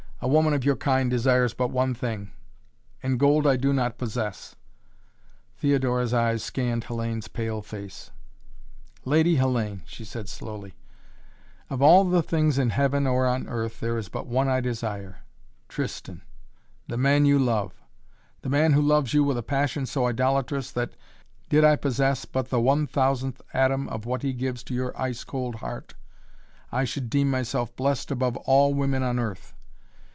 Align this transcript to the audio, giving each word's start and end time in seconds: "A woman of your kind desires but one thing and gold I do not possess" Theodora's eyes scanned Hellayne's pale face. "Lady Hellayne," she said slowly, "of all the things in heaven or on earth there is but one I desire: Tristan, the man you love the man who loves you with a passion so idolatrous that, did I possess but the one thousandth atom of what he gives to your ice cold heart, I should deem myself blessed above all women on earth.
"A 0.23 0.27
woman 0.27 0.53
of 0.53 0.63
your 0.63 0.75
kind 0.75 1.09
desires 1.09 1.55
but 1.55 1.69
one 1.71 1.95
thing 1.95 2.31
and 3.01 3.19
gold 3.19 3.47
I 3.47 3.55
do 3.55 3.73
not 3.73 3.97
possess" 3.97 4.55
Theodora's 5.57 6.13
eyes 6.13 6.43
scanned 6.43 6.83
Hellayne's 6.83 7.27
pale 7.27 7.63
face. 7.63 8.11
"Lady 9.03 9.37
Hellayne," 9.37 9.81
she 9.83 10.05
said 10.05 10.29
slowly, 10.29 10.75
"of 11.71 11.81
all 11.81 12.03
the 12.03 12.21
things 12.21 12.59
in 12.59 12.69
heaven 12.69 13.07
or 13.07 13.25
on 13.25 13.47
earth 13.49 13.79
there 13.79 13.97
is 13.97 14.09
but 14.09 14.27
one 14.27 14.47
I 14.47 14.59
desire: 14.61 15.21
Tristan, 15.67 16.21
the 16.87 16.97
man 16.97 17.25
you 17.25 17.39
love 17.39 17.73
the 18.43 18.49
man 18.49 18.73
who 18.73 18.81
loves 18.83 19.15
you 19.15 19.23
with 19.23 19.39
a 19.39 19.41
passion 19.41 19.87
so 19.87 20.05
idolatrous 20.05 20.69
that, 20.73 20.91
did 21.49 21.63
I 21.63 21.75
possess 21.75 22.25
but 22.25 22.49
the 22.51 22.61
one 22.61 22.85
thousandth 22.85 23.41
atom 23.55 23.89
of 23.89 24.05
what 24.05 24.21
he 24.21 24.33
gives 24.33 24.61
to 24.65 24.75
your 24.75 24.95
ice 25.01 25.23
cold 25.23 25.55
heart, 25.55 25.95
I 26.71 26.83
should 26.83 27.09
deem 27.09 27.31
myself 27.31 27.75
blessed 27.75 28.11
above 28.11 28.37
all 28.37 28.75
women 28.75 29.01
on 29.01 29.17
earth. 29.17 29.55